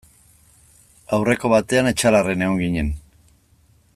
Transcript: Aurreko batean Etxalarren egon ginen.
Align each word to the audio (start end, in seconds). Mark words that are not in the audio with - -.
Aurreko 1.17 1.51
batean 1.53 1.91
Etxalarren 1.91 2.45
egon 2.47 2.59
ginen. 2.65 2.93